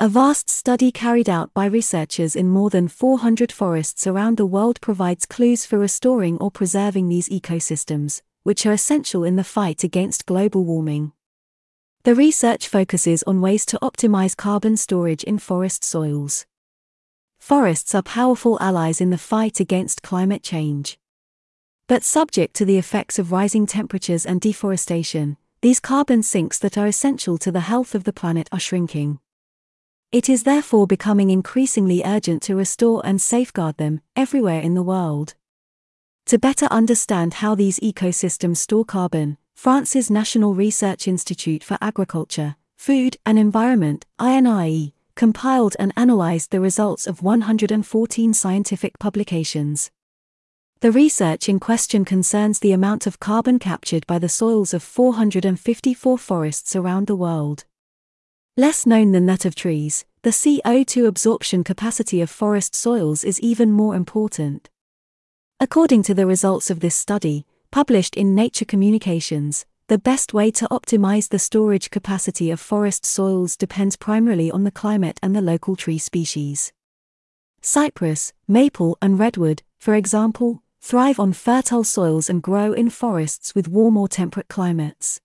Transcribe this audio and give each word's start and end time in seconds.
A 0.00 0.08
vast 0.08 0.48
study 0.48 0.92
carried 0.92 1.28
out 1.28 1.52
by 1.54 1.66
researchers 1.66 2.36
in 2.36 2.48
more 2.48 2.70
than 2.70 2.86
400 2.86 3.50
forests 3.50 4.06
around 4.06 4.36
the 4.36 4.46
world 4.46 4.80
provides 4.80 5.26
clues 5.26 5.66
for 5.66 5.76
restoring 5.76 6.38
or 6.38 6.52
preserving 6.52 7.08
these 7.08 7.28
ecosystems, 7.30 8.22
which 8.44 8.64
are 8.64 8.70
essential 8.70 9.24
in 9.24 9.34
the 9.34 9.42
fight 9.42 9.82
against 9.82 10.24
global 10.24 10.62
warming. 10.62 11.10
The 12.04 12.14
research 12.14 12.68
focuses 12.68 13.24
on 13.24 13.40
ways 13.40 13.66
to 13.66 13.78
optimize 13.82 14.36
carbon 14.36 14.76
storage 14.76 15.24
in 15.24 15.40
forest 15.40 15.82
soils. 15.82 16.46
Forests 17.40 17.92
are 17.92 18.02
powerful 18.02 18.56
allies 18.60 19.00
in 19.00 19.10
the 19.10 19.18
fight 19.18 19.58
against 19.58 20.02
climate 20.02 20.44
change. 20.44 20.96
But 21.88 22.04
subject 22.04 22.54
to 22.54 22.64
the 22.64 22.78
effects 22.78 23.18
of 23.18 23.32
rising 23.32 23.66
temperatures 23.66 24.24
and 24.24 24.40
deforestation, 24.40 25.38
these 25.60 25.80
carbon 25.80 26.22
sinks 26.22 26.60
that 26.60 26.78
are 26.78 26.86
essential 26.86 27.36
to 27.38 27.50
the 27.50 27.66
health 27.66 27.96
of 27.96 28.04
the 28.04 28.12
planet 28.12 28.48
are 28.52 28.60
shrinking. 28.60 29.18
It 30.10 30.30
is 30.30 30.44
therefore 30.44 30.86
becoming 30.86 31.28
increasingly 31.28 32.02
urgent 32.02 32.42
to 32.44 32.56
restore 32.56 33.04
and 33.04 33.20
safeguard 33.20 33.76
them 33.76 34.00
everywhere 34.16 34.60
in 34.62 34.72
the 34.72 34.82
world. 34.82 35.34
To 36.26 36.38
better 36.38 36.64
understand 36.66 37.34
how 37.34 37.54
these 37.54 37.78
ecosystems 37.80 38.56
store 38.56 38.86
carbon, 38.86 39.36
France's 39.54 40.10
National 40.10 40.54
Research 40.54 41.06
Institute 41.06 41.62
for 41.62 41.76
Agriculture, 41.82 42.56
Food 42.78 43.18
and 43.26 43.38
Environment, 43.38 44.06
INRAE, 44.18 44.94
compiled 45.14 45.76
and 45.78 45.92
analyzed 45.94 46.52
the 46.52 46.60
results 46.60 47.06
of 47.06 47.22
114 47.22 48.32
scientific 48.32 48.98
publications. 48.98 49.90
The 50.80 50.92
research 50.92 51.50
in 51.50 51.60
question 51.60 52.06
concerns 52.06 52.60
the 52.60 52.72
amount 52.72 53.06
of 53.06 53.20
carbon 53.20 53.58
captured 53.58 54.06
by 54.06 54.18
the 54.18 54.28
soils 54.30 54.72
of 54.72 54.82
454 54.82 56.16
forests 56.16 56.74
around 56.74 57.08
the 57.08 57.16
world. 57.16 57.66
Less 58.58 58.86
known 58.86 59.12
than 59.12 59.26
that 59.26 59.44
of 59.44 59.54
trees, 59.54 60.04
the 60.22 60.30
CO2 60.30 61.06
absorption 61.06 61.62
capacity 61.62 62.20
of 62.20 62.28
forest 62.28 62.74
soils 62.74 63.22
is 63.22 63.38
even 63.38 63.70
more 63.70 63.94
important. 63.94 64.68
According 65.60 66.02
to 66.02 66.12
the 66.12 66.26
results 66.26 66.68
of 66.68 66.80
this 66.80 66.96
study, 66.96 67.46
published 67.70 68.16
in 68.16 68.34
Nature 68.34 68.64
Communications, 68.64 69.64
the 69.86 69.96
best 69.96 70.34
way 70.34 70.50
to 70.50 70.66
optimize 70.72 71.28
the 71.28 71.38
storage 71.38 71.90
capacity 71.90 72.50
of 72.50 72.58
forest 72.58 73.06
soils 73.06 73.56
depends 73.56 73.94
primarily 73.94 74.50
on 74.50 74.64
the 74.64 74.72
climate 74.72 75.20
and 75.22 75.36
the 75.36 75.40
local 75.40 75.76
tree 75.76 75.98
species. 75.98 76.72
Cypress, 77.60 78.32
maple, 78.48 78.98
and 79.00 79.20
redwood, 79.20 79.62
for 79.78 79.94
example, 79.94 80.64
thrive 80.80 81.20
on 81.20 81.32
fertile 81.32 81.84
soils 81.84 82.28
and 82.28 82.42
grow 82.42 82.72
in 82.72 82.90
forests 82.90 83.54
with 83.54 83.68
warm 83.68 83.96
or 83.96 84.08
temperate 84.08 84.48
climates. 84.48 85.20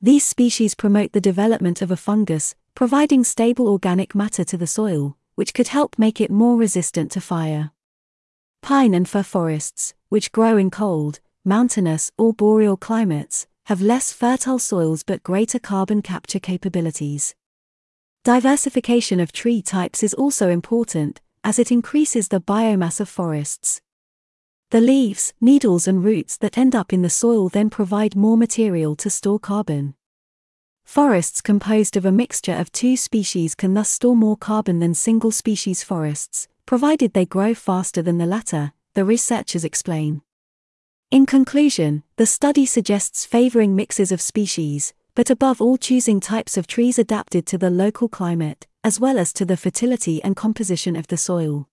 These 0.00 0.24
species 0.24 0.76
promote 0.76 1.10
the 1.10 1.20
development 1.20 1.82
of 1.82 1.90
a 1.90 1.96
fungus, 1.96 2.54
providing 2.76 3.24
stable 3.24 3.68
organic 3.68 4.14
matter 4.14 4.44
to 4.44 4.56
the 4.56 4.66
soil, 4.66 5.16
which 5.34 5.52
could 5.52 5.68
help 5.68 5.98
make 5.98 6.20
it 6.20 6.30
more 6.30 6.56
resistant 6.56 7.10
to 7.12 7.20
fire. 7.20 7.72
Pine 8.62 8.94
and 8.94 9.08
fir 9.08 9.24
forests, 9.24 9.94
which 10.08 10.30
grow 10.30 10.56
in 10.56 10.70
cold, 10.70 11.18
mountainous, 11.44 12.12
or 12.16 12.32
boreal 12.32 12.76
climates, 12.76 13.48
have 13.66 13.82
less 13.82 14.12
fertile 14.12 14.60
soils 14.60 15.02
but 15.02 15.24
greater 15.24 15.58
carbon 15.58 16.00
capture 16.00 16.38
capabilities. 16.38 17.34
Diversification 18.22 19.18
of 19.18 19.32
tree 19.32 19.60
types 19.60 20.04
is 20.04 20.14
also 20.14 20.48
important, 20.48 21.20
as 21.42 21.58
it 21.58 21.72
increases 21.72 22.28
the 22.28 22.40
biomass 22.40 23.00
of 23.00 23.08
forests. 23.08 23.80
The 24.70 24.80
leaves, 24.82 25.32
needles, 25.40 25.88
and 25.88 26.04
roots 26.04 26.36
that 26.36 26.58
end 26.58 26.74
up 26.74 26.92
in 26.92 27.00
the 27.00 27.08
soil 27.08 27.48
then 27.48 27.70
provide 27.70 28.14
more 28.14 28.36
material 28.36 28.94
to 28.96 29.08
store 29.08 29.38
carbon. 29.38 29.94
Forests 30.84 31.40
composed 31.40 31.96
of 31.96 32.04
a 32.04 32.12
mixture 32.12 32.52
of 32.52 32.70
two 32.70 32.94
species 32.94 33.54
can 33.54 33.72
thus 33.72 33.88
store 33.88 34.14
more 34.14 34.36
carbon 34.36 34.78
than 34.78 34.92
single 34.92 35.30
species 35.30 35.82
forests, 35.82 36.48
provided 36.66 37.14
they 37.14 37.24
grow 37.24 37.54
faster 37.54 38.02
than 38.02 38.18
the 38.18 38.26
latter, 38.26 38.72
the 38.92 39.06
researchers 39.06 39.64
explain. 39.64 40.20
In 41.10 41.24
conclusion, 41.24 42.02
the 42.16 42.26
study 42.26 42.66
suggests 42.66 43.24
favoring 43.24 43.74
mixes 43.74 44.12
of 44.12 44.20
species, 44.20 44.92
but 45.14 45.30
above 45.30 45.62
all 45.62 45.78
choosing 45.78 46.20
types 46.20 46.58
of 46.58 46.66
trees 46.66 46.98
adapted 46.98 47.46
to 47.46 47.56
the 47.56 47.70
local 47.70 48.08
climate, 48.08 48.66
as 48.84 49.00
well 49.00 49.18
as 49.18 49.32
to 49.32 49.46
the 49.46 49.56
fertility 49.56 50.22
and 50.22 50.36
composition 50.36 50.94
of 50.94 51.06
the 51.06 51.16
soil. 51.16 51.67